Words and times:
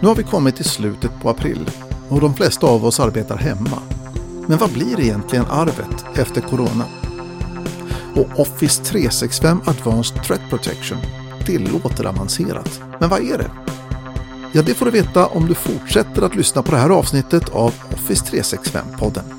Nu 0.00 0.08
har 0.08 0.14
vi 0.14 0.22
kommit 0.22 0.56
till 0.56 0.64
slutet 0.64 1.10
på 1.22 1.30
april 1.30 1.70
och 2.08 2.20
de 2.20 2.34
flesta 2.34 2.66
av 2.66 2.84
oss 2.84 3.00
arbetar 3.00 3.36
hemma. 3.36 3.82
Men 4.46 4.58
vad 4.58 4.72
blir 4.72 5.00
egentligen 5.00 5.44
arvet 5.50 6.04
efter 6.14 6.40
corona? 6.40 6.84
Och 8.14 8.40
Office 8.40 8.84
365 8.84 9.60
Advanced 9.66 10.22
Threat 10.22 10.40
Protection, 10.50 10.98
det 11.46 11.58
låter 11.58 12.04
avancerat. 12.04 12.80
Men 13.00 13.08
vad 13.08 13.20
är 13.20 13.38
det? 13.38 13.50
Ja, 14.52 14.62
det 14.62 14.74
får 14.74 14.84
du 14.86 14.90
veta 14.90 15.26
om 15.26 15.46
du 15.46 15.54
fortsätter 15.54 16.22
att 16.22 16.36
lyssna 16.36 16.62
på 16.62 16.70
det 16.70 16.78
här 16.78 16.90
avsnittet 16.90 17.48
av 17.48 17.74
Office 17.92 18.24
365-podden. 18.24 19.37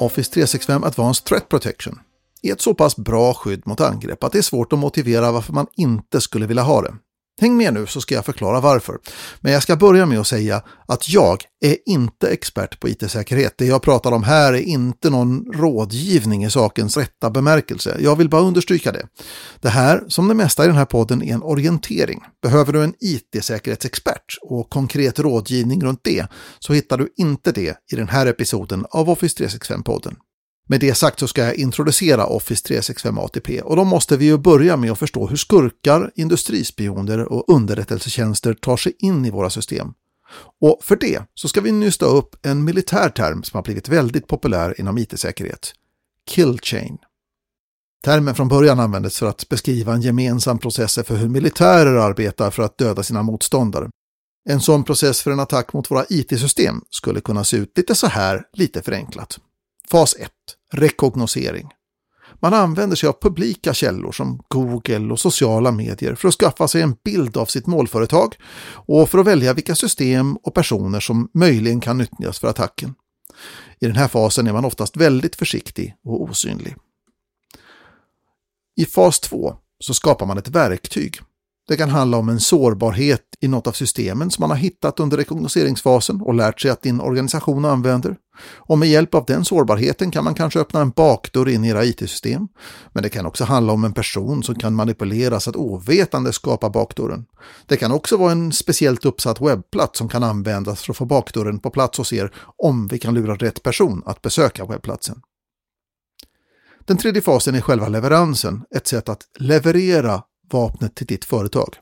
Office 0.00 0.30
365 0.30 0.84
Advanced 0.84 1.24
Threat 1.24 1.48
Protection 1.48 1.98
är 2.42 2.52
ett 2.52 2.60
så 2.60 2.74
pass 2.74 2.96
bra 2.96 3.34
skydd 3.34 3.66
mot 3.66 3.80
angrepp 3.80 4.24
att 4.24 4.32
det 4.32 4.38
är 4.38 4.42
svårt 4.42 4.72
att 4.72 4.78
motivera 4.78 5.32
varför 5.32 5.52
man 5.52 5.66
inte 5.76 6.20
skulle 6.20 6.46
vilja 6.46 6.62
ha 6.62 6.82
det. 6.82 6.94
Häng 7.40 7.56
med 7.56 7.74
nu 7.74 7.86
så 7.86 8.00
ska 8.00 8.14
jag 8.14 8.24
förklara 8.24 8.60
varför. 8.60 8.98
Men 9.40 9.52
jag 9.52 9.62
ska 9.62 9.76
börja 9.76 10.06
med 10.06 10.20
att 10.20 10.26
säga 10.26 10.62
att 10.88 11.08
jag 11.08 11.44
är 11.64 11.76
inte 11.86 12.28
expert 12.28 12.80
på 12.80 12.88
IT-säkerhet. 12.88 13.54
Det 13.58 13.66
jag 13.66 13.82
pratar 13.82 14.12
om 14.12 14.22
här 14.22 14.52
är 14.52 14.60
inte 14.60 15.10
någon 15.10 15.44
rådgivning 15.52 16.44
i 16.44 16.50
sakens 16.50 16.96
rätta 16.96 17.30
bemärkelse. 17.30 17.96
Jag 18.00 18.16
vill 18.16 18.28
bara 18.28 18.42
understryka 18.42 18.92
det. 18.92 19.06
Det 19.60 19.68
här, 19.68 20.04
som 20.08 20.28
det 20.28 20.34
mesta 20.34 20.64
i 20.64 20.66
den 20.66 20.76
här 20.76 20.84
podden, 20.84 21.22
är 21.22 21.34
en 21.34 21.42
orientering. 21.42 22.20
Behöver 22.42 22.72
du 22.72 22.84
en 22.84 22.94
IT-säkerhetsexpert 23.00 24.38
och 24.42 24.70
konkret 24.70 25.18
rådgivning 25.18 25.84
runt 25.84 26.00
det 26.04 26.26
så 26.58 26.72
hittar 26.72 26.98
du 26.98 27.08
inte 27.16 27.52
det 27.52 27.76
i 27.92 27.96
den 27.96 28.08
här 28.08 28.26
episoden 28.26 28.86
av 28.90 29.10
Office 29.10 29.44
365-podden. 29.44 30.14
Med 30.70 30.80
det 30.80 30.94
sagt 30.94 31.18
så 31.18 31.28
ska 31.28 31.44
jag 31.44 31.54
introducera 31.54 32.26
Office 32.26 32.64
365 32.66 33.18
ATP 33.18 33.62
och 33.62 33.76
då 33.76 33.84
måste 33.84 34.16
vi 34.16 34.24
ju 34.24 34.38
börja 34.38 34.76
med 34.76 34.92
att 34.92 34.98
förstå 34.98 35.26
hur 35.26 35.36
skurkar, 35.36 36.10
industrispioner 36.14 37.32
och 37.32 37.44
underrättelsetjänster 37.48 38.54
tar 38.54 38.76
sig 38.76 38.92
in 38.98 39.24
i 39.24 39.30
våra 39.30 39.50
system. 39.50 39.92
Och 40.60 40.80
för 40.82 40.96
det 40.96 41.22
så 41.34 41.48
ska 41.48 41.60
vi 41.60 41.72
nysta 41.72 42.06
upp 42.06 42.46
en 42.46 42.64
militär 42.64 43.08
term 43.08 43.42
som 43.42 43.56
har 43.56 43.62
blivit 43.62 43.88
väldigt 43.88 44.26
populär 44.26 44.80
inom 44.80 44.98
IT-säkerhet. 44.98 45.72
Kill 46.30 46.58
chain. 46.62 46.98
Termen 48.04 48.34
från 48.34 48.48
början 48.48 48.80
användes 48.80 49.18
för 49.18 49.26
att 49.26 49.48
beskriva 49.48 49.94
en 49.94 50.02
gemensam 50.02 50.58
process 50.58 50.98
för 51.04 51.16
hur 51.16 51.28
militärer 51.28 51.94
arbetar 51.94 52.50
för 52.50 52.62
att 52.62 52.78
döda 52.78 53.02
sina 53.02 53.22
motståndare. 53.22 53.90
En 54.48 54.60
sån 54.60 54.84
process 54.84 55.22
för 55.22 55.30
en 55.30 55.40
attack 55.40 55.72
mot 55.72 55.90
våra 55.90 56.04
IT-system 56.08 56.80
skulle 56.90 57.20
kunna 57.20 57.44
se 57.44 57.56
ut 57.56 57.78
lite 57.78 57.94
så 57.94 58.06
här, 58.06 58.42
lite 58.52 58.82
förenklat. 58.82 59.38
Fas 59.90 60.16
1. 60.18 60.30
Rekognosering. 60.72 61.68
Man 62.40 62.54
använder 62.54 62.96
sig 62.96 63.08
av 63.08 63.12
publika 63.20 63.74
källor 63.74 64.12
som 64.12 64.42
Google 64.48 65.12
och 65.12 65.20
sociala 65.20 65.72
medier 65.72 66.14
för 66.14 66.28
att 66.28 66.34
skaffa 66.34 66.68
sig 66.68 66.82
en 66.82 66.96
bild 67.04 67.36
av 67.36 67.46
sitt 67.46 67.66
målföretag 67.66 68.36
och 68.72 69.10
för 69.10 69.18
att 69.18 69.26
välja 69.26 69.54
vilka 69.54 69.74
system 69.74 70.36
och 70.36 70.54
personer 70.54 71.00
som 71.00 71.30
möjligen 71.34 71.80
kan 71.80 71.98
nyttjas 71.98 72.38
för 72.38 72.48
attacken. 72.48 72.94
I 73.80 73.86
den 73.86 73.96
här 73.96 74.08
fasen 74.08 74.46
är 74.46 74.52
man 74.52 74.64
oftast 74.64 74.96
väldigt 74.96 75.36
försiktig 75.36 75.94
och 76.04 76.22
osynlig. 76.22 76.76
I 78.76 78.84
fas 78.84 79.20
2 79.20 79.56
så 79.78 79.94
skapar 79.94 80.26
man 80.26 80.38
ett 80.38 80.48
verktyg 80.48 81.20
det 81.70 81.76
kan 81.76 81.88
handla 81.88 82.16
om 82.16 82.28
en 82.28 82.40
sårbarhet 82.40 83.22
i 83.40 83.48
något 83.48 83.66
av 83.66 83.72
systemen 83.72 84.30
som 84.30 84.42
man 84.42 84.50
har 84.50 84.56
hittat 84.56 85.00
under 85.00 85.16
rekognoseringsfasen 85.16 86.20
och 86.20 86.34
lärt 86.34 86.60
sig 86.60 86.70
att 86.70 86.82
din 86.82 87.00
organisation 87.00 87.64
använder. 87.64 88.16
Och 88.56 88.78
med 88.78 88.88
hjälp 88.88 89.14
av 89.14 89.24
den 89.24 89.44
sårbarheten 89.44 90.10
kan 90.10 90.24
man 90.24 90.34
kanske 90.34 90.60
öppna 90.60 90.80
en 90.80 90.90
bakdörr 90.90 91.48
in 91.48 91.64
i 91.64 91.68
era 91.68 91.84
IT-system. 91.84 92.48
Men 92.92 93.02
det 93.02 93.08
kan 93.08 93.26
också 93.26 93.44
handla 93.44 93.72
om 93.72 93.84
en 93.84 93.92
person 93.92 94.42
som 94.42 94.54
kan 94.54 94.74
manipuleras 94.74 95.48
att 95.48 95.56
ovetande 95.56 96.32
skapa 96.32 96.70
bakdörren. 96.70 97.26
Det 97.66 97.76
kan 97.76 97.92
också 97.92 98.16
vara 98.16 98.32
en 98.32 98.52
speciellt 98.52 99.04
uppsatt 99.04 99.40
webbplats 99.40 99.98
som 99.98 100.08
kan 100.08 100.22
användas 100.22 100.82
för 100.82 100.92
att 100.92 100.96
få 100.96 101.04
bakdörren 101.04 101.58
på 101.58 101.70
plats 101.70 101.98
hos 101.98 102.12
er 102.12 102.32
om 102.56 102.88
vi 102.88 102.98
kan 102.98 103.14
lura 103.14 103.34
rätt 103.34 103.62
person 103.62 104.02
att 104.06 104.22
besöka 104.22 104.64
webbplatsen. 104.66 105.20
Den 106.84 106.96
tredje 106.96 107.22
fasen 107.22 107.54
är 107.54 107.60
själva 107.60 107.88
leveransen, 107.88 108.62
ett 108.76 108.86
sätt 108.86 109.08
att 109.08 109.22
leverera 109.38 110.22
vapnet 110.52 110.94
till 110.94 111.06
ditt 111.06 111.24
företag. 111.24 111.76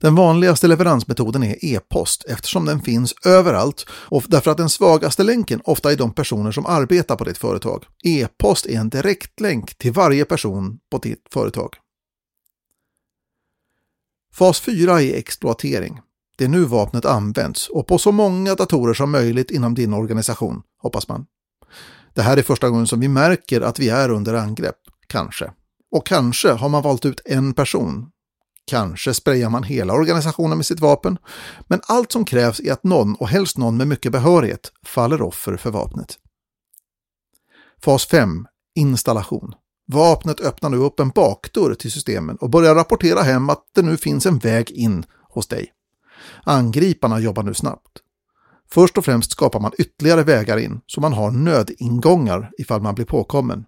Den 0.00 0.14
vanligaste 0.14 0.66
leveransmetoden 0.66 1.42
är 1.42 1.64
e-post 1.64 2.24
eftersom 2.28 2.64
den 2.64 2.80
finns 2.80 3.14
överallt 3.24 3.86
och 3.90 4.24
därför 4.26 4.50
att 4.50 4.56
den 4.56 4.68
svagaste 4.68 5.22
länken 5.22 5.60
ofta 5.64 5.92
är 5.92 5.96
de 5.96 6.12
personer 6.12 6.52
som 6.52 6.66
arbetar 6.66 7.16
på 7.16 7.24
ditt 7.24 7.38
företag. 7.38 7.84
E-post 8.04 8.66
är 8.66 8.78
en 8.78 8.88
direktlänk 8.88 9.78
till 9.78 9.92
varje 9.92 10.24
person 10.24 10.78
på 10.90 10.98
ditt 10.98 11.26
företag. 11.32 11.76
Fas 14.32 14.60
4 14.60 15.02
är 15.02 15.14
exploatering. 15.14 16.00
Det 16.38 16.44
är 16.44 16.48
nu 16.48 16.64
vapnet 16.64 17.04
används 17.04 17.68
och 17.68 17.86
på 17.86 17.98
så 17.98 18.12
många 18.12 18.54
datorer 18.54 18.94
som 18.94 19.10
möjligt 19.10 19.50
inom 19.50 19.74
din 19.74 19.94
organisation, 19.94 20.62
hoppas 20.78 21.08
man. 21.08 21.26
Det 22.14 22.22
här 22.22 22.36
är 22.36 22.42
första 22.42 22.68
gången 22.68 22.86
som 22.86 23.00
vi 23.00 23.08
märker 23.08 23.60
att 23.60 23.78
vi 23.78 23.88
är 23.88 24.10
under 24.10 24.34
angrepp, 24.34 24.78
kanske. 25.06 25.50
Och 25.90 26.06
kanske 26.06 26.50
har 26.50 26.68
man 26.68 26.82
valt 26.82 27.04
ut 27.04 27.20
en 27.24 27.54
person. 27.54 28.10
Kanske 28.64 29.14
sprayar 29.14 29.50
man 29.50 29.62
hela 29.62 29.92
organisationen 29.92 30.56
med 30.56 30.66
sitt 30.66 30.80
vapen. 30.80 31.18
Men 31.68 31.80
allt 31.86 32.12
som 32.12 32.24
krävs 32.24 32.60
är 32.60 32.72
att 32.72 32.84
någon, 32.84 33.14
och 33.14 33.28
helst 33.28 33.58
någon 33.58 33.76
med 33.76 33.88
mycket 33.88 34.12
behörighet, 34.12 34.72
faller 34.86 35.22
offer 35.22 35.56
för 35.56 35.70
vapnet. 35.70 36.18
Fas 37.84 38.06
5. 38.06 38.46
Installation. 38.74 39.54
Vapnet 39.92 40.40
öppnar 40.40 40.70
nu 40.70 40.76
upp 40.76 41.00
en 41.00 41.10
bakdörr 41.10 41.74
till 41.74 41.92
systemen 41.92 42.36
och 42.36 42.50
börjar 42.50 42.74
rapportera 42.74 43.22
hem 43.22 43.50
att 43.50 43.64
det 43.74 43.82
nu 43.82 43.96
finns 43.96 44.26
en 44.26 44.38
väg 44.38 44.70
in 44.70 45.04
hos 45.28 45.46
dig. 45.46 45.72
Angriparna 46.44 47.20
jobbar 47.20 47.42
nu 47.42 47.54
snabbt. 47.54 47.98
Först 48.72 48.98
och 48.98 49.04
främst 49.04 49.32
skapar 49.32 49.60
man 49.60 49.72
ytterligare 49.78 50.22
vägar 50.22 50.56
in 50.56 50.80
så 50.86 51.00
man 51.00 51.12
har 51.12 51.30
nödingångar 51.30 52.50
ifall 52.58 52.82
man 52.82 52.94
blir 52.94 53.04
påkommen. 53.04 53.64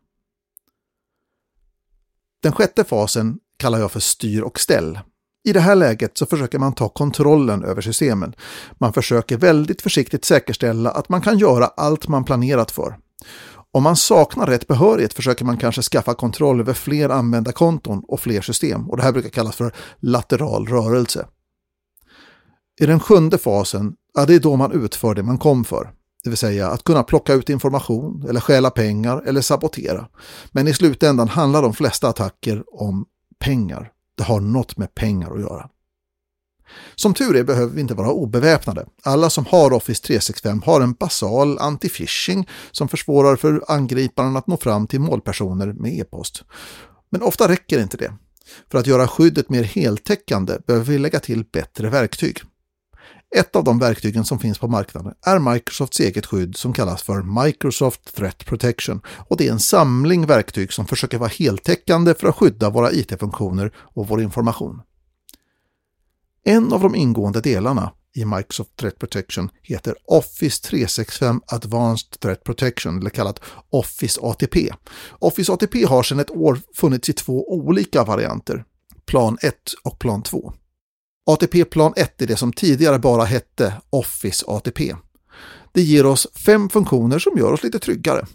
Den 2.43 2.53
sjätte 2.53 2.85
fasen 2.85 3.39
kallar 3.57 3.79
jag 3.79 3.93
för 3.93 4.01
styr 4.01 4.43
och 4.43 4.61
ställ. 4.61 4.99
I 5.45 5.53
det 5.53 5.61
här 5.61 5.77
läget 5.77 6.19
så 6.19 6.27
försöker 6.27 6.59
man 6.59 6.73
ta 6.73 6.89
kontrollen 6.89 7.65
över 7.65 7.83
systemen. 7.83 8.35
Man 8.79 8.93
försöker 8.93 9.37
väldigt 9.37 9.83
försiktigt 9.83 10.25
säkerställa 10.25 10.91
att 10.91 11.09
man 11.09 11.21
kan 11.21 11.39
göra 11.39 11.67
allt 11.67 12.09
man 12.09 12.25
planerat 12.25 12.71
för. 12.71 12.99
Om 13.73 13.83
man 13.83 13.97
saknar 13.97 14.47
rätt 14.47 14.67
behörighet 14.67 15.15
försöker 15.15 15.45
man 15.45 15.57
kanske 15.57 15.83
skaffa 15.83 16.15
kontroll 16.15 16.61
över 16.61 16.75
fler 16.75 17.09
användarkonton 17.09 18.03
och 18.09 18.21
fler 18.21 18.41
system 18.41 18.91
och 18.91 18.97
det 18.97 19.03
här 19.03 19.13
brukar 19.13 19.31
kallas 19.31 19.57
för 19.57 19.75
lateral 20.01 20.67
rörelse. 20.67 21.27
I 22.81 22.87
den 22.87 23.01
sjunde 23.01 23.39
fasen, 23.39 23.95
ja, 24.15 24.27
det 24.27 24.35
är 24.35 24.41
då 24.41 24.57
man 24.57 24.73
utför 24.73 25.15
det 25.15 25.23
man 25.23 25.39
kom 25.39 25.65
för 25.65 25.91
det 26.25 26.31
vill 26.31 26.37
säga 26.37 26.69
att 26.69 26.85
kunna 26.85 27.03
plocka 27.03 27.35
ut 27.35 27.49
information 27.49 28.27
eller 28.29 28.41
stjäla 28.41 28.71
pengar 28.71 29.23
eller 29.27 29.41
sabotera. 29.41 30.09
Men 30.53 30.69
i 30.69 30.75
slutändan 30.75 31.29
handlar 31.29 31.63
de 31.63 31.75
flesta 31.75 32.09
attacker 32.09 32.65
om 32.73 33.07
pengar. 33.39 33.91
Det 34.17 34.23
har 34.23 34.41
något 34.41 34.77
med 34.77 34.95
pengar 34.95 35.35
att 35.35 35.41
göra. 35.41 35.69
Som 36.95 37.15
tur 37.15 37.37
är 37.37 37.45
behöver 37.45 37.75
vi 37.75 37.81
inte 37.81 37.95
vara 37.95 38.11
obeväpnade. 38.11 38.87
Alla 39.03 39.31
som 39.31 39.47
har 39.47 39.73
Office 39.73 40.03
365 40.03 40.63
har 40.67 40.81
en 40.81 40.93
basal 40.93 41.59
anti-phishing 41.59 42.49
som 42.71 42.89
försvårar 42.89 43.37
för 43.37 43.65
angriparen 43.69 44.37
att 44.37 44.47
nå 44.47 44.57
fram 44.57 44.87
till 44.87 45.01
målpersoner 45.01 45.73
med 45.73 45.99
e-post. 45.99 46.45
Men 47.11 47.23
ofta 47.23 47.49
räcker 47.49 47.83
inte 47.83 47.97
det. 47.97 48.15
För 48.71 48.79
att 48.79 48.87
göra 48.87 49.09
skyddet 49.09 49.51
mer 49.51 49.63
heltäckande 49.63 50.59
behöver 50.67 50.87
vi 50.87 50.99
lägga 50.99 51.21
till 51.21 51.45
bättre 51.53 51.91
verktyg. 51.91 52.39
Ett 53.37 53.57
av 53.57 53.65
de 53.65 53.79
verktygen 53.79 54.25
som 54.25 54.39
finns 54.39 54.59
på 54.59 54.69
marknaden 54.69 55.15
är 55.27 55.39
Microsofts 55.39 56.01
eget 56.01 56.27
skydd 56.27 56.57
som 56.57 56.73
kallas 56.73 57.03
för 57.03 57.43
Microsoft 57.45 58.15
Threat 58.15 58.47
Protection 58.47 59.01
och 59.29 59.37
det 59.37 59.49
är 59.49 59.53
en 59.53 59.61
samling 59.61 60.27
verktyg 60.27 60.73
som 60.73 60.87
försöker 60.87 61.19
vara 61.19 61.29
heltäckande 61.29 62.15
för 62.15 62.29
att 62.29 62.37
skydda 62.37 62.71
våra 62.71 62.93
IT-funktioner 62.93 63.73
och 63.77 64.09
vår 64.09 64.23
information. 64.23 64.83
En 66.45 66.73
av 66.73 66.81
de 66.81 66.95
ingående 66.95 67.41
delarna 67.41 67.93
i 68.15 68.25
Microsoft 68.25 68.77
Threat 68.77 68.99
Protection 68.99 69.51
heter 69.63 69.95
Office 70.05 70.63
365 70.63 71.41
Advanced 71.47 72.21
Threat 72.21 72.45
Protection, 72.45 72.99
eller 72.99 73.11
kallat 73.11 73.41
Office 73.71 74.21
ATP. 74.23 74.71
Office 75.11 75.53
ATP 75.53 75.85
har 75.85 76.03
sedan 76.03 76.21
ett 76.21 76.31
år 76.31 76.59
funnits 76.75 77.09
i 77.09 77.13
två 77.13 77.53
olika 77.53 78.05
varianter, 78.05 78.65
Plan 79.07 79.39
1 79.43 79.55
och 79.85 79.99
Plan 79.99 80.23
2. 80.23 80.53
ATP 81.27 81.65
Plan 81.65 81.93
1 81.97 82.23
är 82.23 82.27
det 82.27 82.37
som 82.37 82.53
tidigare 82.53 82.99
bara 82.99 83.25
hette 83.25 83.75
Office 83.91 84.45
ATP. 84.49 84.95
Det 85.73 85.83
ger 85.83 86.07
oss 86.07 86.27
fem 86.47 86.69
funktioner 86.69 87.19
som 87.19 87.39
gör 87.39 87.53
oss 87.53 87.63
lite 87.63 87.79
tryggare. 87.79 88.27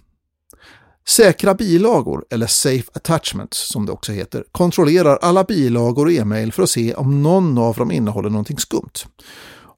Säkra 1.08 1.54
bilagor, 1.54 2.26
eller 2.30 2.48
Safe 2.48 2.84
Attachments 2.94 3.70
som 3.70 3.86
det 3.86 3.92
också 3.92 4.12
heter, 4.12 4.44
kontrollerar 4.52 5.18
alla 5.18 5.44
bilagor 5.44 6.06
och 6.06 6.12
e-mail 6.12 6.52
för 6.52 6.64
att 6.64 6.70
se 6.70 6.94
om 6.94 7.24
någon 7.24 7.58
av 7.58 7.76
dem 7.76 7.92
innehåller 7.92 8.30
någonting 8.30 8.58
skumt. 8.58 9.06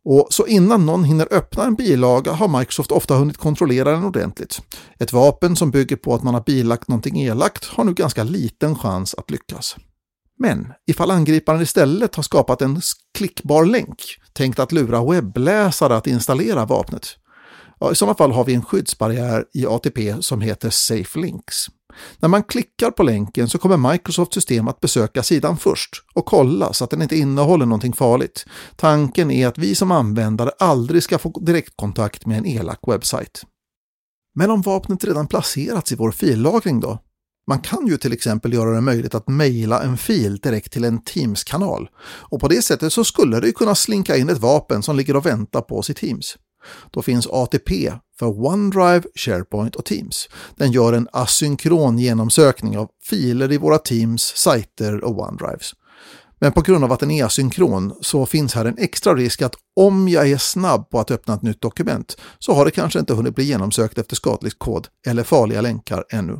Och 0.06 0.28
så 0.30 0.48
innan 0.48 0.86
någon 0.86 1.04
hinner 1.04 1.28
öppna 1.32 1.64
en 1.64 1.76
bilaga 1.76 2.32
har 2.32 2.60
Microsoft 2.60 2.92
ofta 2.92 3.16
hunnit 3.16 3.38
kontrollera 3.38 3.92
den 3.92 4.04
ordentligt. 4.04 4.62
Ett 5.00 5.14
vapen 5.14 5.56
som 5.56 5.72
bygger 5.72 5.96
på 5.96 6.16
att 6.16 6.24
man 6.24 6.34
har 6.34 6.42
bilagt 6.42 6.88
någonting 6.88 7.22
elakt 7.22 7.66
har 7.66 7.84
nu 7.84 7.94
ganska 7.94 8.24
liten 8.24 8.76
chans 8.76 9.14
att 9.14 9.32
lyckas. 9.32 9.76
Men 10.40 10.74
ifall 10.88 11.12
angriparen 11.12 11.62
istället 11.62 12.16
har 12.16 12.24
skapat 12.24 12.62
en 12.62 12.82
klickbar 13.18 13.66
länk 13.66 14.04
tänkt 14.34 14.60
att 14.60 14.72
lura 14.72 15.06
webbläsare 15.06 15.98
att 15.98 16.08
installera 16.08 16.66
vapnet, 16.66 17.18
ja, 17.80 17.92
i 17.92 17.96
sådana 17.96 18.16
fall 18.16 18.32
har 18.32 18.44
vi 18.44 18.54
en 18.54 18.66
skyddsbarriär 18.66 19.46
i 19.54 19.66
ATP 19.66 20.16
som 20.22 20.42
heter 20.42 20.70
Safe 20.70 21.20
Links. 21.20 21.68
När 22.18 22.30
man 22.30 22.44
klickar 22.44 22.92
på 22.92 23.04
länken 23.04 23.50
så 23.50 23.58
kommer 23.58 23.92
Microsofts 23.92 24.34
system 24.34 24.68
att 24.68 24.80
besöka 24.80 25.24
sidan 25.24 25.58
först 25.58 25.90
och 26.14 26.26
kolla 26.26 26.74
så 26.74 26.84
att 26.84 26.90
den 26.90 27.02
inte 27.02 27.18
innehåller 27.18 27.66
någonting 27.66 27.94
farligt. 27.94 28.46
Tanken 28.76 29.32
är 29.32 29.48
att 29.48 29.58
vi 29.58 29.76
som 29.76 29.92
användare 29.92 30.52
aldrig 30.60 31.04
ska 31.04 31.18
få 31.18 31.30
direktkontakt 31.40 32.26
med 32.26 32.38
en 32.38 32.46
elak 32.46 32.80
webbsajt. 32.88 33.44
Men 34.36 34.52
om 34.52 34.62
vapnet 34.62 35.04
redan 35.04 35.28
placerats 35.28 35.92
i 35.92 35.96
vår 35.96 36.12
fillagring 36.12 36.80
då? 36.80 37.00
Man 37.50 37.60
kan 37.60 37.88
ju 37.88 37.98
till 37.98 38.14
exempel 38.14 38.54
göra 38.54 38.72
det 38.72 38.82
möjligt 38.82 39.16
att 39.16 39.28
mejla 39.28 39.84
en 39.84 39.98
fil 39.98 40.38
direkt 40.38 40.74
till 40.74 40.84
en 40.84 41.04
Teams-kanal 41.04 41.90
och 42.04 42.40
på 42.40 42.48
det 42.48 42.62
sättet 42.62 42.94
så 42.94 43.04
skulle 43.04 43.40
det 43.40 43.52
kunna 43.52 43.76
slinka 43.76 44.18
in 44.18 44.30
ett 44.30 44.38
vapen 44.38 44.84
som 44.84 44.96
ligger 44.96 45.16
och 45.16 45.26
väntar 45.26 45.62
på 45.62 45.78
oss 45.78 45.90
i 45.90 45.94
Teams. 45.94 46.38
Då 46.92 47.02
finns 47.02 47.28
ATP 47.28 47.94
för 48.20 48.46
OneDrive, 48.46 49.02
SharePoint 49.16 49.76
och 49.76 49.86
Teams. 49.86 50.30
Den 50.56 50.72
gör 50.72 50.94
en 50.94 51.08
asynkron 51.12 52.00
genomsökning 52.00 52.78
av 52.78 52.88
filer 53.04 53.52
i 53.52 53.58
våra 53.58 53.78
Teams, 53.78 54.24
sajter 54.36 55.04
och 55.04 55.20
OneDrives. 55.20 55.72
Men 56.40 56.52
på 56.52 56.62
grund 56.62 56.84
av 56.84 56.92
att 56.92 57.00
den 57.00 57.12
är 57.12 57.26
asynkron 57.26 57.94
så 58.02 58.26
finns 58.26 58.56
här 58.56 58.66
en 58.66 58.78
extra 58.78 59.16
risk 59.16 59.42
att 59.42 59.56
om 59.76 60.08
jag 60.08 60.30
är 60.30 60.38
snabb 60.38 60.90
på 60.90 61.00
att 61.00 61.12
öppna 61.12 61.34
ett 61.34 61.42
nytt 61.42 61.62
dokument 61.62 62.18
så 62.40 62.54
har 62.54 62.66
det 62.66 62.72
kanske 62.72 63.00
inte 63.00 63.14
hunnit 63.14 63.36
bli 63.36 63.44
genomsökt 63.44 63.98
efter 63.98 64.16
skadlig 64.16 64.60
kod 64.60 64.88
eller 65.08 65.24
farliga 65.24 65.62
länkar 65.62 66.04
ännu. 66.10 66.40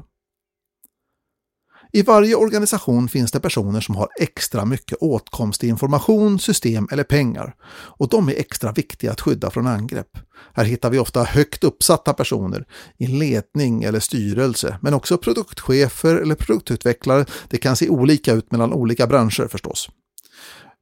I 1.92 2.02
varje 2.02 2.36
organisation 2.36 3.10
finns 3.10 3.32
det 3.32 3.40
personer 3.40 3.82
som 3.82 3.96
har 3.96 4.10
extra 4.20 4.66
mycket 4.66 4.98
åtkomst 5.02 5.60
till 5.60 5.70
information, 5.70 6.40
system 6.40 6.88
eller 6.92 7.04
pengar 7.04 7.56
och 7.72 8.10
de 8.10 8.30
är 8.30 8.34
extra 8.34 8.72
viktiga 8.72 9.12
att 9.12 9.22
skydda 9.22 9.50
från 9.50 9.68
angrepp. 9.68 10.18
Här 10.54 10.64
hittar 10.64 10.90
vi 10.90 11.00
ofta 11.00 11.24
högt 11.24 11.64
uppsatta 11.64 12.14
personer 12.14 12.66
i 12.98 13.08
ledning 13.08 13.84
eller 13.84 14.00
styrelse, 14.00 14.78
men 14.82 14.94
också 14.94 15.18
produktchefer 15.18 16.16
eller 16.16 16.36
produktutvecklare. 16.36 17.26
Det 17.50 17.58
kan 17.58 17.76
se 17.76 17.90
olika 17.90 18.34
ut 18.34 18.52
mellan 18.52 18.74
olika 18.74 19.08
branscher 19.08 19.48
förstås. 19.48 19.90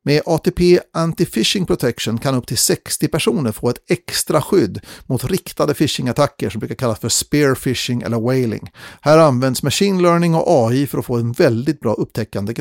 Med 0.08 0.22
ATP 0.26 0.80
Anti-Phishing 0.94 1.66
Protection 1.66 2.18
kan 2.18 2.36
upp 2.36 2.48
till 2.48 2.58
60 2.58 3.08
personer 3.08 3.52
få 3.52 3.70
ett 3.70 3.84
extra 3.90 4.42
skydd 4.42 4.80
mot 5.06 5.26
riktade 5.26 5.74
phishing-attacker 5.74 6.50
som 6.50 6.60
brukar 6.60 6.76
kallas 6.76 7.00
för 7.00 7.10
spear 7.10 7.56
phishing 7.56 8.02
eller 8.02 8.20
whaling. 8.20 8.72
Här 9.02 9.18
används 9.18 9.64
machine 9.64 10.02
learning 10.02 10.36
och 10.36 10.68
AI 10.68 10.88
för 10.88 10.98
att 10.98 11.06
få 11.06 11.18
en 11.18 11.32
väldigt 11.32 11.80
bra 11.80 11.94
upptäckande 11.94 12.54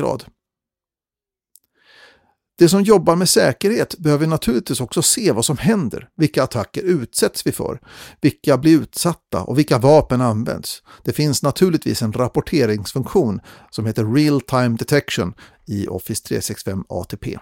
det 2.59 2.69
som 2.69 2.83
jobbar 2.83 3.15
med 3.15 3.29
säkerhet 3.29 3.97
behöver 3.97 4.27
naturligtvis 4.27 4.81
också 4.81 5.01
se 5.01 5.31
vad 5.31 5.45
som 5.45 5.57
händer. 5.57 6.09
Vilka 6.17 6.43
attacker 6.43 6.81
utsätts 6.81 7.47
vi 7.47 7.51
för? 7.51 7.79
Vilka 8.21 8.57
blir 8.57 8.81
utsatta 8.81 9.43
och 9.43 9.57
vilka 9.57 9.77
vapen 9.77 10.21
används? 10.21 10.83
Det 11.03 11.13
finns 11.13 11.43
naturligtvis 11.43 12.01
en 12.01 12.13
rapporteringsfunktion 12.13 13.39
som 13.69 13.85
heter 13.85 14.13
Real 14.13 14.41
Time 14.41 14.75
Detection 14.77 15.33
i 15.67 15.87
Office 15.87 16.23
365 16.23 16.83
ATP. 16.89 17.37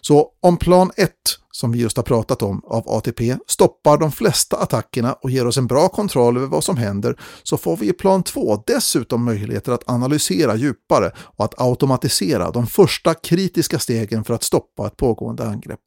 Så 0.00 0.30
om 0.40 0.56
plan 0.56 0.90
1, 0.96 1.12
som 1.56 1.72
vi 1.72 1.78
just 1.78 1.96
har 1.96 2.04
pratat 2.04 2.42
om, 2.42 2.60
av 2.64 2.88
ATP 2.88 3.36
stoppar 3.46 3.98
de 3.98 4.12
flesta 4.12 4.56
attackerna 4.56 5.12
och 5.12 5.30
ger 5.30 5.46
oss 5.46 5.56
en 5.56 5.66
bra 5.66 5.88
kontroll 5.88 6.36
över 6.36 6.46
vad 6.46 6.64
som 6.64 6.76
händer 6.76 7.16
så 7.42 7.56
får 7.56 7.76
vi 7.76 7.88
i 7.88 7.92
plan 7.92 8.22
2 8.22 8.62
dessutom 8.66 9.24
möjligheter 9.24 9.72
att 9.72 9.90
analysera 9.90 10.56
djupare 10.56 11.12
och 11.18 11.44
att 11.44 11.60
automatisera 11.60 12.50
de 12.50 12.66
första 12.66 13.14
kritiska 13.14 13.78
stegen 13.78 14.24
för 14.24 14.34
att 14.34 14.42
stoppa 14.42 14.86
ett 14.86 14.96
pågående 14.96 15.48
angrepp. 15.48 15.80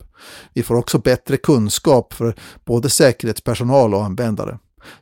Vi 0.53 0.63
får 0.63 0.75
också 0.75 0.97
bättre 0.97 1.37
kunskap 1.37 2.13
för 2.13 2.35
både 2.65 2.89
säkerhetspersonal 2.89 3.93
och 3.93 4.05
användare. 4.05 4.59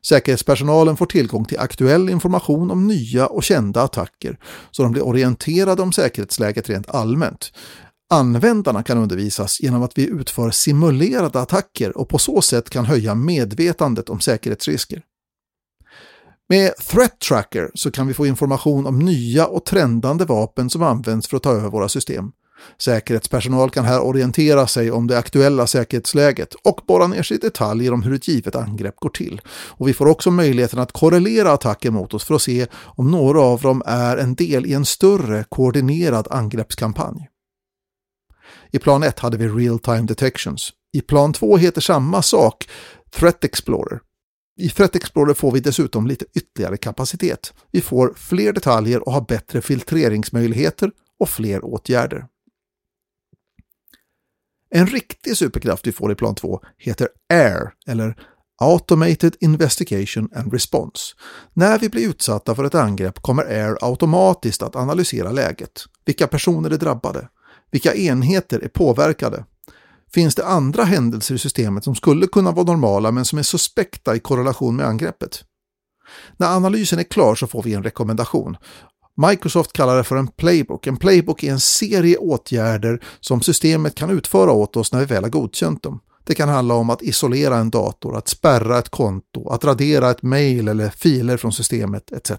Säkerhetspersonalen 0.08 0.98
får 0.98 1.06
tillgång 1.06 1.46
till 1.46 1.60
aktuell 1.60 2.10
information 2.10 2.72
om 2.72 2.88
nya 2.88 3.28
och 3.28 3.44
kända 3.44 3.82
attacker, 3.82 4.40
så 4.72 4.84
de 4.84 4.92
blir 4.92 5.06
orienterade 5.06 5.82
om 5.82 5.92
säkerhetsläget 5.92 6.70
rent 6.70 6.90
allmänt. 6.90 7.52
Användarna 8.10 8.84
kan 8.84 8.98
undervisas 8.98 9.60
genom 9.62 9.84
att 9.84 9.98
vi 9.98 10.08
utför 10.08 10.52
simulerade 10.52 11.40
attacker 11.40 11.98
och 11.98 12.10
på 12.10 12.18
så 12.18 12.42
sätt 12.42 12.70
kan 12.70 12.86
höja 12.86 13.16
medvetandet 13.16 14.10
om 14.10 14.20
säkerhetsrisker. 14.20 15.02
Med 16.50 16.76
Threat 16.76 17.20
Tracker 17.20 17.72
så 17.74 17.92
kan 17.92 18.08
vi 18.08 18.14
få 18.14 18.26
information 18.26 18.88
om 18.88 19.00
nya 19.00 19.48
och 19.48 19.66
trendande 19.66 20.26
vapen 20.26 20.70
som 20.70 20.84
används 20.84 21.28
för 21.28 21.38
att 21.38 21.44
ta 21.44 21.52
över 21.52 21.70
våra 21.70 21.90
system. 21.90 22.32
Säkerhetspersonal 22.82 23.70
kan 23.70 23.86
här 23.86 24.02
orientera 24.02 24.68
sig 24.68 24.92
om 24.92 25.08
det 25.08 25.18
aktuella 25.18 25.68
säkerhetsläget 25.68 26.54
och 26.54 26.82
borra 26.88 27.08
ner 27.08 27.24
sig 27.24 27.38
i 27.38 27.40
detaljer 27.40 27.94
om 27.94 28.04
hur 28.04 28.14
ett 28.14 28.28
givet 28.28 28.56
angrepp 28.56 28.96
går 28.96 29.10
till. 29.10 29.42
Och 29.50 29.88
vi 29.88 29.94
får 29.94 30.06
också 30.06 30.32
möjligheten 30.32 30.80
att 30.80 30.92
korrelera 30.92 31.52
attacker 31.52 31.92
mot 31.92 32.14
oss 32.14 32.24
för 32.24 32.36
att 32.36 32.42
se 32.42 32.68
om 32.74 33.12
några 33.12 33.42
av 33.42 33.62
dem 33.62 33.84
är 33.86 34.18
en 34.18 34.36
del 34.36 34.66
i 34.66 34.74
en 34.74 34.86
större 34.86 35.46
koordinerad 35.50 36.28
angreppskampanj. 36.32 37.28
I 38.72 38.80
plan 38.80 39.04
1 39.04 39.20
hade 39.20 39.38
vi 39.38 39.48
Real 39.48 39.80
Time 39.80 40.02
Detections. 40.02 40.70
I 40.94 41.02
plan 41.02 41.34
2 41.34 41.58
heter 41.58 41.82
samma 41.82 42.22
sak 42.22 42.70
Threat 43.16 43.44
Explorer. 43.44 44.00
I 44.60 44.70
Threat 44.70 44.96
Explorer 44.96 45.34
får 45.34 45.52
vi 45.52 45.60
dessutom 45.60 46.08
lite 46.08 46.26
ytterligare 46.36 46.78
kapacitet. 46.78 47.54
Vi 47.72 47.82
får 47.82 48.14
fler 48.18 48.54
detaljer 48.54 49.08
och 49.08 49.14
har 49.14 49.22
bättre 49.22 49.62
filtreringsmöjligheter 49.62 50.92
och 51.20 51.30
fler 51.30 51.66
åtgärder. 51.66 52.26
En 54.70 54.88
riktig 54.88 55.38
superkraft 55.38 55.88
vi 55.88 55.92
får 55.92 56.12
i 56.12 56.16
plan 56.16 56.36
2 56.36 56.62
heter 56.78 57.08
AIR, 57.34 57.74
eller 57.88 58.16
Automated 58.62 59.36
Investigation 59.40 60.30
and 60.36 60.54
Response. 60.54 61.16
När 61.54 61.80
vi 61.80 61.90
blir 61.90 62.10
utsatta 62.10 62.56
för 62.56 62.64
ett 62.64 62.76
angrepp 62.76 63.20
kommer 63.22 63.44
AIR 63.44 63.78
automatiskt 63.82 64.64
att 64.64 64.76
analysera 64.76 65.32
läget. 65.32 65.84
Vilka 66.06 66.28
personer 66.28 66.70
är 66.70 66.78
drabbade? 66.78 67.28
Vilka 67.72 67.96
enheter 67.96 68.60
är 68.60 68.68
påverkade? 68.68 69.46
Finns 70.14 70.36
det 70.36 70.46
andra 70.46 70.84
händelser 70.84 71.36
i 71.36 71.38
systemet 71.38 71.84
som 71.84 71.96
skulle 71.96 72.28
kunna 72.28 72.52
vara 72.52 72.66
normala 72.66 73.12
men 73.12 73.26
som 73.26 73.40
är 73.40 73.44
suspekta 73.44 74.16
i 74.16 74.20
korrelation 74.20 74.76
med 74.76 74.86
angreppet? 74.86 75.44
När 76.38 76.56
analysen 76.56 77.00
är 77.00 77.04
klar 77.04 77.36
så 77.36 77.48
får 77.48 77.64
vi 77.64 77.74
en 77.74 77.84
rekommendation. 77.84 78.58
Microsoft 79.28 79.74
kallar 79.74 79.98
det 79.98 80.04
för 80.04 80.16
en 80.16 80.28
playbook. 80.28 80.88
En 80.88 80.98
playbook 80.98 81.44
är 81.44 81.52
en 81.52 81.60
serie 81.60 82.18
åtgärder 82.18 83.04
som 83.20 83.42
systemet 83.42 83.96
kan 83.96 84.10
utföra 84.10 84.52
åt 84.52 84.78
oss 84.78 84.92
när 84.92 85.00
vi 85.00 85.06
väl 85.06 85.24
har 85.24 85.30
godkänt 85.30 85.84
dem. 85.84 86.00
Det 86.24 86.36
kan 86.36 86.50
handla 86.50 86.74
om 86.74 86.90
att 86.90 87.02
isolera 87.02 87.58
en 87.58 87.70
dator, 87.70 88.18
att 88.18 88.28
spärra 88.28 88.80
ett 88.80 88.90
konto, 88.90 89.50
att 89.50 89.64
radera 89.64 90.12
ett 90.12 90.22
mail 90.22 90.68
eller 90.68 90.90
filer 90.90 91.38
från 91.38 91.54
systemet 91.54 92.12
etc. 92.12 92.32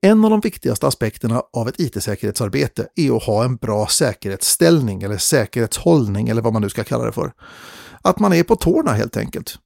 En 0.00 0.24
av 0.24 0.30
de 0.30 0.40
viktigaste 0.40 0.86
aspekterna 0.86 1.42
av 1.52 1.68
ett 1.68 1.80
IT-säkerhetsarbete 1.80 2.86
är 2.96 3.16
att 3.16 3.22
ha 3.22 3.44
en 3.44 3.56
bra 3.56 3.86
säkerhetsställning 3.86 5.02
eller 5.02 5.18
säkerhetshållning 5.18 6.28
eller 6.28 6.42
vad 6.42 6.52
man 6.52 6.62
nu 6.62 6.68
ska 6.68 6.84
kalla 6.84 7.04
det 7.04 7.12
för. 7.12 7.32
Att 8.02 8.18
man 8.18 8.32
är 8.32 8.42
på 8.42 8.56
tårna 8.56 8.92
helt 8.92 9.16
enkelt. 9.16 9.58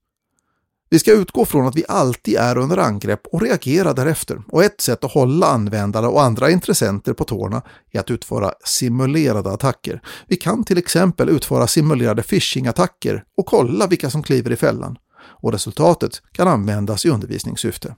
Vi 0.91 0.99
ska 0.99 1.13
utgå 1.13 1.45
från 1.45 1.67
att 1.67 1.77
vi 1.77 1.85
alltid 1.89 2.37
är 2.37 2.59
under 2.59 2.77
angrepp 2.77 3.27
och 3.27 3.43
reagera 3.43 3.93
därefter. 3.93 4.43
Och 4.49 4.65
ett 4.65 4.81
sätt 4.81 5.05
att 5.05 5.13
hålla 5.13 5.47
användare 5.47 6.07
och 6.07 6.23
andra 6.23 6.51
intressenter 6.51 7.13
på 7.13 7.25
tårna 7.25 7.63
är 7.93 8.01
att 8.01 8.11
utföra 8.11 8.53
simulerade 8.65 9.51
attacker. 9.51 10.03
Vi 10.27 10.37
kan 10.37 10.65
till 10.65 10.79
exempel 10.79 11.29
utföra 11.29 11.67
simulerade 11.67 12.23
phishing-attacker 12.23 13.25
och 13.37 13.47
kolla 13.47 13.87
vilka 13.87 14.11
som 14.11 14.23
kliver 14.23 14.51
i 14.51 14.57
fällan. 14.57 14.97
Och 15.23 15.53
resultatet 15.53 16.23
kan 16.33 16.49
användas 16.49 17.07
i 17.07 17.09
undervisningssyfte. 17.09 17.95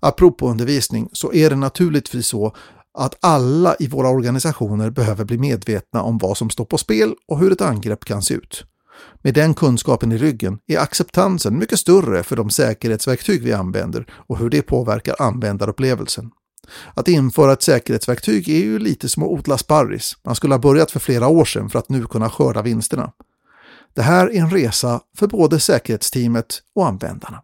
Apropå 0.00 0.50
undervisning 0.50 1.08
så 1.12 1.32
är 1.32 1.50
det 1.50 1.56
naturligtvis 1.56 2.26
så 2.26 2.54
att 2.98 3.18
alla 3.20 3.76
i 3.78 3.88
våra 3.88 4.08
organisationer 4.08 4.90
behöver 4.90 5.24
bli 5.24 5.38
medvetna 5.38 6.02
om 6.02 6.18
vad 6.18 6.36
som 6.36 6.50
står 6.50 6.64
på 6.64 6.78
spel 6.78 7.14
och 7.28 7.38
hur 7.38 7.52
ett 7.52 7.60
angrepp 7.60 8.04
kan 8.04 8.22
se 8.22 8.34
ut. 8.34 8.64
Med 9.22 9.34
den 9.34 9.54
kunskapen 9.54 10.12
i 10.12 10.18
ryggen 10.18 10.58
är 10.66 10.78
acceptansen 10.78 11.58
mycket 11.58 11.78
större 11.78 12.22
för 12.22 12.36
de 12.36 12.50
säkerhetsverktyg 12.50 13.42
vi 13.42 13.52
använder 13.52 14.06
och 14.10 14.38
hur 14.38 14.50
det 14.50 14.62
påverkar 14.62 15.16
användarupplevelsen. 15.18 16.30
Att 16.94 17.08
införa 17.08 17.52
ett 17.52 17.62
säkerhetsverktyg 17.62 18.48
är 18.48 18.58
ju 18.58 18.78
lite 18.78 19.08
som 19.08 19.22
att 19.22 19.28
odla 19.28 19.58
sparris. 19.58 20.16
Man 20.24 20.34
skulle 20.34 20.54
ha 20.54 20.58
börjat 20.58 20.90
för 20.90 21.00
flera 21.00 21.28
år 21.28 21.44
sedan 21.44 21.70
för 21.70 21.78
att 21.78 21.88
nu 21.88 22.04
kunna 22.04 22.30
skörda 22.30 22.62
vinsterna. 22.62 23.12
Det 23.94 24.02
här 24.02 24.26
är 24.26 24.40
en 24.40 24.50
resa 24.50 25.00
för 25.18 25.26
både 25.26 25.60
säkerhetsteamet 25.60 26.62
och 26.74 26.86
användarna. 26.86 27.42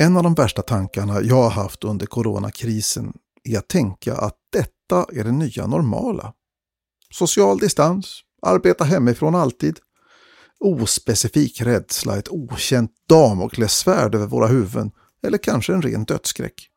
En 0.00 0.16
av 0.16 0.22
de 0.22 0.34
värsta 0.34 0.62
tankarna 0.62 1.22
jag 1.22 1.42
har 1.42 1.50
haft 1.50 1.84
under 1.84 2.06
coronakrisen 2.06 3.12
är 3.44 3.58
att 3.58 3.68
tänka 3.68 4.16
att 4.16 4.36
detta 4.52 5.06
är 5.12 5.24
det 5.24 5.32
nya 5.32 5.66
normala. 5.66 6.34
Social 7.10 7.58
distans, 7.58 8.20
arbeta 8.42 8.84
hemifrån 8.84 9.34
alltid, 9.34 9.78
ospecifik 10.60 11.60
rädsla, 11.60 12.18
ett 12.18 12.28
okänt 12.28 12.90
damoklessvärd 13.08 14.14
över 14.14 14.26
våra 14.26 14.46
huvuden 14.46 14.90
eller 15.22 15.38
kanske 15.38 15.72
en 15.72 15.82
ren 15.82 16.04
dödsskräck. 16.04 16.68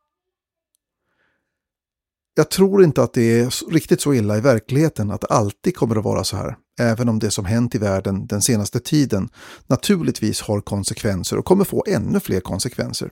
Jag 2.34 2.50
tror 2.50 2.84
inte 2.84 3.02
att 3.02 3.12
det 3.12 3.40
är 3.40 3.70
riktigt 3.70 4.00
så 4.00 4.14
illa 4.14 4.36
i 4.36 4.40
verkligheten 4.40 5.10
att 5.10 5.20
det 5.20 5.26
alltid 5.26 5.76
kommer 5.76 5.96
att 5.96 6.04
vara 6.04 6.24
så 6.24 6.36
här, 6.36 6.56
även 6.80 7.08
om 7.08 7.18
det 7.18 7.30
som 7.30 7.44
hänt 7.44 7.74
i 7.74 7.78
världen 7.78 8.26
den 8.26 8.42
senaste 8.42 8.80
tiden 8.80 9.28
naturligtvis 9.66 10.40
har 10.40 10.60
konsekvenser 10.60 11.38
och 11.38 11.44
kommer 11.44 11.64
få 11.64 11.84
ännu 11.88 12.20
fler 12.20 12.40
konsekvenser. 12.40 13.10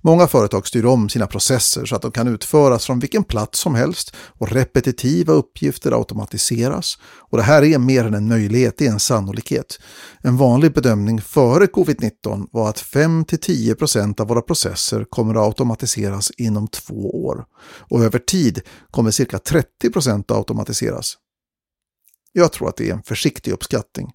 Många 0.00 0.26
företag 0.26 0.66
styr 0.66 0.84
om 0.84 1.08
sina 1.08 1.26
processer 1.26 1.84
så 1.84 1.96
att 1.96 2.02
de 2.02 2.10
kan 2.10 2.28
utföras 2.28 2.86
från 2.86 2.98
vilken 2.98 3.24
plats 3.24 3.58
som 3.58 3.74
helst 3.74 4.14
och 4.16 4.52
repetitiva 4.52 5.32
uppgifter 5.32 5.92
automatiseras. 5.92 6.98
Och 7.30 7.38
det 7.38 7.44
här 7.44 7.64
är 7.64 7.78
mer 7.78 8.04
än 8.04 8.14
en 8.14 8.28
möjlighet, 8.28 8.78
det 8.78 8.86
är 8.86 8.90
en 8.90 9.00
sannolikhet. 9.00 9.80
En 10.20 10.36
vanlig 10.36 10.72
bedömning 10.72 11.20
före 11.20 11.66
covid-19 11.66 12.46
var 12.52 12.68
att 12.68 12.82
5-10% 12.82 14.20
av 14.20 14.28
våra 14.28 14.42
processer 14.42 15.04
kommer 15.10 15.34
att 15.34 15.46
automatiseras 15.46 16.30
inom 16.30 16.68
två 16.68 17.24
år. 17.24 17.44
Och 17.90 18.04
över 18.04 18.18
tid 18.18 18.60
kommer 18.90 19.10
cirka 19.10 19.38
30% 19.38 20.20
att 20.20 20.30
automatiseras. 20.30 21.16
Jag 22.38 22.52
tror 22.52 22.68
att 22.68 22.76
det 22.76 22.88
är 22.88 22.92
en 22.92 23.02
försiktig 23.02 23.52
uppskattning. 23.52 24.12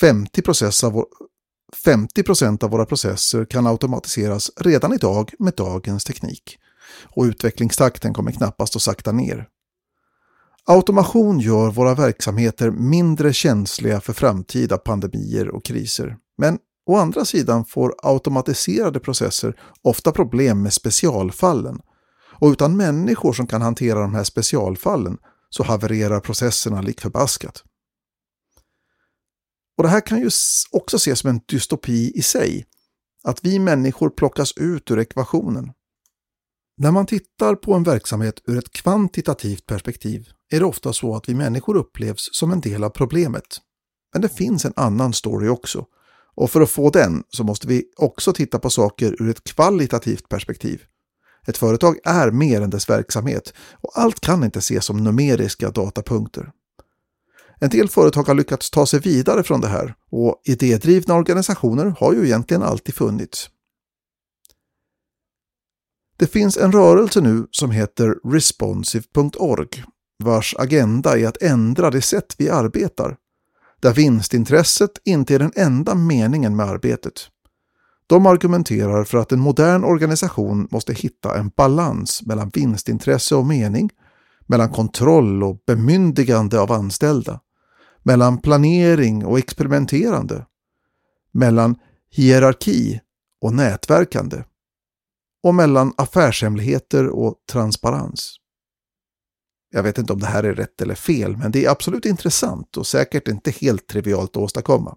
50 0.00 0.86
av 0.86 1.04
50 1.84 2.64
av 2.64 2.70
våra 2.70 2.86
processer 2.86 3.44
kan 3.44 3.66
automatiseras 3.66 4.50
redan 4.56 4.92
idag 4.92 5.32
med 5.38 5.54
dagens 5.56 6.04
teknik. 6.04 6.58
Och 7.16 7.24
utvecklingstakten 7.24 8.14
kommer 8.14 8.32
knappast 8.32 8.76
att 8.76 8.82
sakta 8.82 9.12
ner. 9.12 9.48
Automation 10.64 11.40
gör 11.40 11.70
våra 11.70 11.94
verksamheter 11.94 12.70
mindre 12.70 13.32
känsliga 13.32 14.00
för 14.00 14.12
framtida 14.12 14.78
pandemier 14.78 15.48
och 15.48 15.64
kriser. 15.64 16.16
Men 16.38 16.58
å 16.86 16.96
andra 16.96 17.24
sidan 17.24 17.64
får 17.64 17.94
automatiserade 18.02 19.00
processer 19.00 19.60
ofta 19.82 20.12
problem 20.12 20.62
med 20.62 20.72
specialfallen. 20.72 21.80
Och 22.40 22.48
utan 22.48 22.76
människor 22.76 23.32
som 23.32 23.46
kan 23.46 23.62
hantera 23.62 24.00
de 24.00 24.14
här 24.14 24.24
specialfallen 24.24 25.18
så 25.54 25.62
havererar 25.62 26.20
processerna 26.20 26.80
lik 26.80 27.00
förbaskat. 27.00 27.64
Och 29.76 29.82
det 29.82 29.88
här 29.88 30.00
kan 30.00 30.20
ju 30.20 30.30
också 30.70 30.96
ses 30.96 31.18
som 31.18 31.30
en 31.30 31.40
dystopi 31.48 32.12
i 32.14 32.22
sig. 32.22 32.66
Att 33.24 33.44
vi 33.44 33.58
människor 33.58 34.10
plockas 34.10 34.52
ut 34.56 34.90
ur 34.90 34.98
ekvationen. 34.98 35.72
När 36.76 36.90
man 36.90 37.06
tittar 37.06 37.54
på 37.54 37.74
en 37.74 37.82
verksamhet 37.82 38.40
ur 38.46 38.58
ett 38.58 38.72
kvantitativt 38.72 39.66
perspektiv 39.66 40.28
är 40.50 40.60
det 40.60 40.66
ofta 40.66 40.92
så 40.92 41.16
att 41.16 41.28
vi 41.28 41.34
människor 41.34 41.76
upplevs 41.76 42.28
som 42.32 42.52
en 42.52 42.60
del 42.60 42.84
av 42.84 42.90
problemet. 42.90 43.60
Men 44.12 44.22
det 44.22 44.28
finns 44.28 44.64
en 44.64 44.72
annan 44.76 45.12
story 45.12 45.48
också. 45.48 45.86
Och 46.34 46.50
för 46.50 46.60
att 46.60 46.70
få 46.70 46.90
den 46.90 47.24
så 47.28 47.44
måste 47.44 47.68
vi 47.68 47.84
också 47.96 48.32
titta 48.32 48.58
på 48.58 48.70
saker 48.70 49.22
ur 49.22 49.30
ett 49.30 49.44
kvalitativt 49.44 50.28
perspektiv. 50.28 50.82
Ett 51.46 51.58
företag 51.58 51.98
är 52.04 52.30
mer 52.30 52.60
än 52.60 52.70
dess 52.70 52.90
verksamhet 52.90 53.54
och 53.80 53.98
allt 53.98 54.20
kan 54.20 54.44
inte 54.44 54.58
ses 54.58 54.84
som 54.84 55.04
numeriska 55.04 55.70
datapunkter. 55.70 56.50
En 57.60 57.70
del 57.70 57.88
företag 57.88 58.22
har 58.22 58.34
lyckats 58.34 58.70
ta 58.70 58.86
sig 58.86 59.00
vidare 59.00 59.42
från 59.42 59.60
det 59.60 59.68
här 59.68 59.94
och 60.10 60.40
idédrivna 60.44 61.14
organisationer 61.14 61.94
har 62.00 62.12
ju 62.12 62.24
egentligen 62.24 62.62
alltid 62.62 62.94
funnits. 62.94 63.50
Det 66.16 66.26
finns 66.26 66.56
en 66.56 66.72
rörelse 66.72 67.20
nu 67.20 67.46
som 67.50 67.70
heter 67.70 68.14
responsive.org 68.32 69.84
vars 70.22 70.54
agenda 70.58 71.18
är 71.18 71.26
att 71.26 71.42
ändra 71.42 71.90
det 71.90 72.02
sätt 72.02 72.34
vi 72.38 72.50
arbetar, 72.50 73.16
där 73.80 73.94
vinstintresset 73.94 74.90
inte 75.04 75.34
är 75.34 75.38
den 75.38 75.52
enda 75.56 75.94
meningen 75.94 76.56
med 76.56 76.66
arbetet. 76.66 77.28
De 78.06 78.26
argumenterar 78.26 79.04
för 79.04 79.18
att 79.18 79.32
en 79.32 79.40
modern 79.40 79.84
organisation 79.84 80.68
måste 80.70 80.92
hitta 80.92 81.38
en 81.38 81.48
balans 81.56 82.22
mellan 82.26 82.50
vinstintresse 82.54 83.34
och 83.34 83.46
mening, 83.46 83.90
mellan 84.46 84.70
kontroll 84.70 85.42
och 85.42 85.62
bemyndigande 85.66 86.60
av 86.60 86.72
anställda 86.72 87.40
mellan 88.02 88.38
planering 88.38 89.24
och 89.24 89.38
experimenterande, 89.38 90.46
mellan 91.32 91.76
hierarki 92.10 93.00
och 93.40 93.54
nätverkande 93.54 94.44
och 95.42 95.54
mellan 95.54 95.94
affärshemligheter 95.96 97.06
och 97.08 97.34
transparens. 97.52 98.36
Jag 99.70 99.82
vet 99.82 99.98
inte 99.98 100.12
om 100.12 100.20
det 100.20 100.26
här 100.26 100.44
är 100.44 100.54
rätt 100.54 100.82
eller 100.82 100.94
fel, 100.94 101.36
men 101.36 101.52
det 101.52 101.64
är 101.64 101.70
absolut 101.70 102.06
intressant 102.06 102.76
och 102.76 102.86
säkert 102.86 103.28
inte 103.28 103.50
helt 103.50 103.86
trivialt 103.86 104.30
att 104.30 104.42
åstadkomma. 104.42 104.96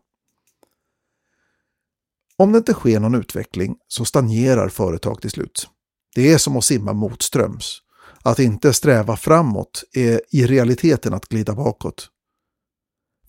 Om 2.38 2.52
det 2.52 2.58
inte 2.58 2.74
sker 2.74 3.00
någon 3.00 3.16
utveckling 3.16 3.76
så 3.88 4.06
stagnerar 4.06 4.70
företag 4.70 5.22
till 5.22 5.30
slut. 5.30 5.70
Det 6.16 6.34
är 6.34 6.38
som 6.38 6.58
att 6.58 6.64
simma 6.64 6.94
motströms. 6.94 7.82
Att 8.24 8.40
inte 8.40 8.74
sträva 8.74 9.18
framåt 9.18 9.84
är 9.94 10.22
i 10.32 10.46
realiteten 10.46 11.14
att 11.14 11.28
glida 11.28 11.56
bakåt. 11.56 12.10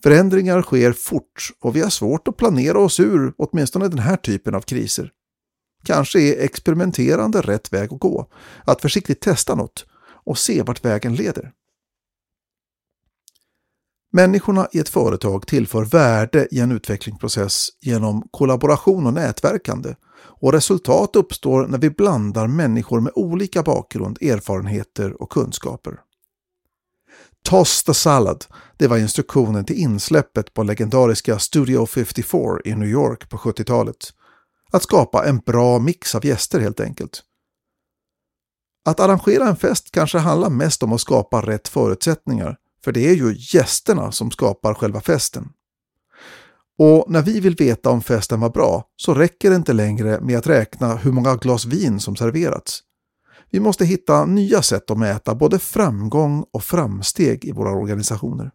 Förändringar 0.03 0.61
sker 0.61 0.93
fort 0.93 1.49
och 1.61 1.75
vi 1.75 1.81
har 1.81 1.89
svårt 1.89 2.27
att 2.27 2.37
planera 2.37 2.79
oss 2.79 2.99
ur 2.99 3.33
åtminstone 3.37 3.87
den 3.87 3.99
här 3.99 4.17
typen 4.17 4.55
av 4.55 4.61
kriser. 4.61 5.11
Kanske 5.83 6.19
är 6.19 6.43
experimenterande 6.43 7.41
rätt 7.41 7.73
väg 7.73 7.93
att 7.93 7.99
gå, 7.99 8.29
att 8.65 8.81
försiktigt 8.81 9.21
testa 9.21 9.55
något 9.55 9.85
och 10.25 10.37
se 10.37 10.61
vart 10.61 10.85
vägen 10.85 11.15
leder. 11.15 11.51
Människorna 14.11 14.67
i 14.71 14.79
ett 14.79 14.89
företag 14.89 15.47
tillför 15.47 15.85
värde 15.85 16.47
i 16.51 16.59
en 16.59 16.71
utvecklingsprocess 16.71 17.69
genom 17.81 18.27
kollaboration 18.31 19.07
och 19.07 19.13
nätverkande 19.13 19.95
och 20.39 20.53
resultat 20.53 21.15
uppstår 21.15 21.67
när 21.67 21.77
vi 21.77 21.89
blandar 21.89 22.47
människor 22.47 22.99
med 22.99 23.11
olika 23.15 23.63
bakgrund, 23.63 24.17
erfarenheter 24.21 25.21
och 25.21 25.31
kunskaper. 25.31 25.99
Toss 27.43 27.83
the 27.83 27.93
salad, 27.93 28.45
det 28.77 28.87
var 28.87 28.97
instruktionen 28.97 29.65
till 29.65 29.75
insläppet 29.75 30.53
på 30.53 30.63
legendariska 30.63 31.39
Studio 31.39 31.85
54 31.85 32.41
i 32.65 32.75
New 32.75 32.89
York 32.89 33.29
på 33.29 33.37
70-talet. 33.37 34.13
Att 34.71 34.83
skapa 34.83 35.25
en 35.25 35.37
bra 35.37 35.79
mix 35.79 36.15
av 36.15 36.25
gäster 36.25 36.59
helt 36.59 36.79
enkelt. 36.79 37.23
Att 38.85 38.99
arrangera 38.99 39.47
en 39.47 39.55
fest 39.55 39.91
kanske 39.91 40.17
handlar 40.17 40.49
mest 40.49 40.83
om 40.83 40.93
att 40.93 41.01
skapa 41.01 41.41
rätt 41.41 41.67
förutsättningar, 41.67 42.57
för 42.83 42.91
det 42.91 43.09
är 43.09 43.13
ju 43.13 43.35
gästerna 43.37 44.11
som 44.11 44.31
skapar 44.31 44.73
själva 44.73 45.01
festen. 45.01 45.49
Och 46.79 47.05
när 47.07 47.21
vi 47.21 47.39
vill 47.39 47.55
veta 47.55 47.89
om 47.89 48.01
festen 48.01 48.39
var 48.39 48.49
bra 48.49 48.83
så 48.95 49.13
räcker 49.13 49.49
det 49.49 49.55
inte 49.55 49.73
längre 49.73 50.21
med 50.21 50.37
att 50.37 50.47
räkna 50.47 50.95
hur 50.95 51.11
många 51.11 51.35
glas 51.35 51.65
vin 51.65 51.99
som 51.99 52.15
serverats. 52.15 52.83
Vi 53.49 53.59
måste 53.59 53.85
hitta 53.85 54.25
nya 54.25 54.61
sätt 54.61 54.91
att 54.91 54.97
mäta 54.97 55.35
både 55.35 55.59
framgång 55.59 56.45
och 56.53 56.63
framsteg 56.63 57.45
i 57.45 57.51
våra 57.51 57.71
organisationer. 57.71 58.51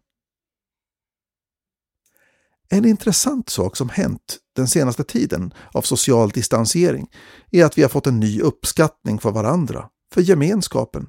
En 2.69 2.85
intressant 2.85 3.49
sak 3.49 3.77
som 3.77 3.89
hänt 3.89 4.37
den 4.55 4.67
senaste 4.67 5.03
tiden 5.03 5.53
av 5.71 5.81
social 5.81 6.29
distansering 6.29 7.07
är 7.51 7.65
att 7.65 7.77
vi 7.77 7.81
har 7.81 7.89
fått 7.89 8.07
en 8.07 8.19
ny 8.19 8.41
uppskattning 8.41 9.19
för 9.19 9.31
varandra, 9.31 9.89
för 10.13 10.21
gemenskapen. 10.21 11.07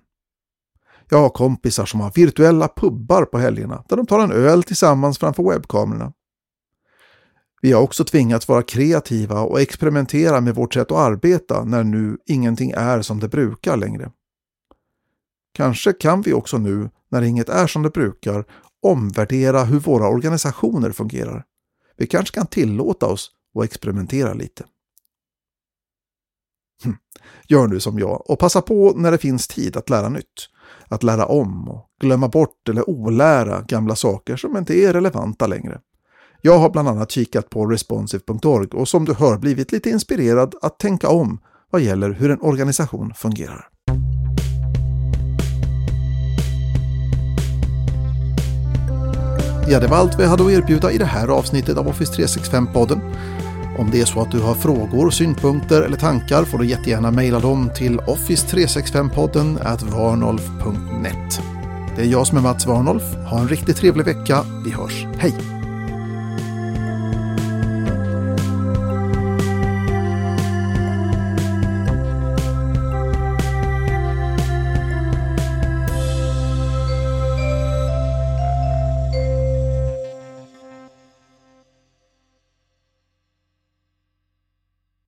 Jag 1.15 1.21
har 1.21 1.31
kompisar 1.31 1.87
som 1.87 2.01
har 2.01 2.13
virtuella 2.15 2.69
pubbar 2.69 3.25
på 3.25 3.39
helgerna 3.39 3.85
där 3.89 3.97
de 3.97 4.07
tar 4.07 4.19
en 4.19 4.33
öl 4.33 4.63
tillsammans 4.63 5.19
framför 5.19 5.43
webbkamerorna. 5.43 6.13
Vi 7.63 7.73
har 7.73 7.83
också 7.83 8.05
tvingats 8.05 8.49
vara 8.49 8.63
kreativa 8.63 9.41
och 9.41 9.61
experimentera 9.61 10.41
med 10.41 10.55
vårt 10.55 10.75
sätt 10.75 10.91
att 10.91 10.99
arbeta 10.99 11.65
när 11.65 11.85
nu 11.85 12.19
ingenting 12.27 12.71
är 12.71 13.03
som 13.03 13.21
det 13.21 13.29
brukar 13.29 13.77
längre. 13.77 14.11
Kanske 15.53 15.93
kan 15.93 16.23
vi 16.23 16.33
också 16.33 16.59
nu, 16.59 16.91
när 17.11 17.23
inget 17.23 17.49
är 17.49 17.67
som 17.67 17.83
det 17.83 17.91
brukar, 17.91 18.45
omvärdera 18.83 19.65
hur 19.65 19.81
våra 19.81 20.09
organisationer 20.09 20.91
fungerar. 20.91 21.45
Vi 21.97 22.07
kanske 22.07 22.35
kan 22.35 22.47
tillåta 22.47 23.07
oss 23.07 23.31
att 23.59 23.65
experimentera 23.65 24.35
lite. 24.35 24.65
Hmm. 26.85 26.97
Gör 27.49 27.67
nu 27.67 27.81
som 27.81 27.99
jag 27.99 28.31
och 28.31 28.39
passa 28.39 28.63
på 28.63 28.93
när 28.97 29.11
det 29.11 29.19
finns 29.19 29.49
tid 29.49 29.77
att 29.77 29.91
lära 29.91 30.09
nytt. 30.09 30.49
Att 30.89 31.03
lära 31.03 31.27
om 31.27 31.69
och 31.69 31.87
glömma 32.01 32.29
bort 32.29 32.69
eller 32.69 32.91
olära 32.91 33.61
gamla 33.61 33.97
saker 33.97 34.37
som 34.37 34.57
inte 34.57 34.79
är 34.79 34.93
relevanta 34.93 35.47
längre. 35.47 35.81
Jag 36.43 36.59
har 36.59 36.71
bland 36.71 36.89
annat 36.89 37.11
kikat 37.11 37.51
på 37.51 37.67
responsive.org 37.67 38.69
och 38.73 38.89
som 38.89 39.05
du 39.05 39.15
hör 39.15 39.39
blivit 39.39 39.73
lite 39.73 39.91
inspirerad 39.91 40.55
att 40.63 40.79
tänka 40.79 41.09
om 41.09 41.41
vad 41.71 41.83
gäller 41.83 42.11
hur 42.11 42.31
en 42.31 42.41
organisation 42.41 43.15
fungerar. 43.15 43.69
Ja, 49.69 49.81
det 49.81 49.87
var 49.87 49.97
allt 49.97 50.19
vi 50.19 50.27
hade 50.27 50.45
att 50.45 50.51
erbjuda 50.51 50.93
i 50.93 50.99
det 50.99 51.05
här 51.05 51.29
avsnittet 51.29 51.77
av 51.79 51.89
Office 51.89 52.13
365-podden. 52.13 53.01
Om 53.79 53.91
det 53.91 54.01
är 54.01 54.05
så 54.05 54.21
att 54.21 54.31
du 54.31 54.41
har 54.41 54.55
frågor, 54.55 55.11
synpunkter 55.11 55.83
eller 55.83 55.97
tankar 55.97 56.45
får 56.45 56.59
du 56.59 56.67
jättegärna 56.67 57.11
mejla 57.11 57.41
dem 57.41 57.71
till 57.75 57.99
office365podden 57.99 59.59
varnolf.net. 59.91 61.41
Det 61.97 62.03
är 62.03 62.07
jag 62.07 62.27
som 62.27 62.39
är 62.39 62.43
Mats 62.43 62.67
Warnolf. 62.67 63.15
Ha 63.31 63.41
en 63.41 63.49
riktigt 63.49 63.77
trevlig 63.77 64.05
vecka. 64.05 64.45
Vi 64.65 64.71
hörs. 64.71 65.07
Hej! 65.19 65.54